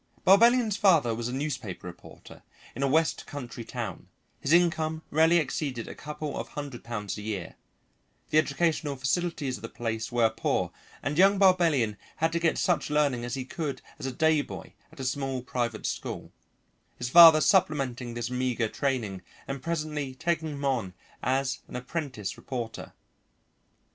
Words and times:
Barbellion's 0.25 0.77
father 0.77 1.13
was 1.13 1.27
a 1.27 1.31
newspaper 1.31 1.85
reporter 1.85 2.41
in 2.75 2.81
a 2.81 2.87
west 2.87 3.27
country 3.27 3.63
town, 3.63 4.07
his 4.39 4.51
income 4.51 5.03
rarely 5.11 5.37
exceeded 5.37 5.87
a 5.87 5.93
couple 5.93 6.35
of 6.39 6.47
hundred 6.47 6.83
pounds 6.83 7.19
a 7.19 7.21
year; 7.21 7.53
the 8.31 8.39
educational 8.39 8.95
facilities 8.95 9.57
of 9.57 9.61
the 9.61 9.69
place 9.69 10.11
were 10.11 10.31
poor, 10.31 10.71
and 11.03 11.19
young 11.19 11.37
Barbellion 11.37 11.97
had 12.15 12.31
to 12.31 12.39
get 12.39 12.57
such 12.57 12.89
learning 12.89 13.23
as 13.23 13.35
he 13.35 13.45
could 13.45 13.83
as 13.99 14.07
a 14.07 14.11
day 14.11 14.41
boy 14.41 14.73
at 14.91 14.99
a 14.99 15.05
small 15.05 15.43
private 15.43 15.85
school, 15.85 16.31
his 16.97 17.09
father 17.11 17.39
supplementing 17.39 18.15
this 18.15 18.31
meagre 18.31 18.69
training 18.69 19.21
and 19.47 19.61
presently 19.61 20.15
taking 20.15 20.53
him 20.53 20.65
on 20.65 20.95
as 21.21 21.59
an 21.67 21.75
apprentice 21.75 22.37
reporter. 22.37 22.93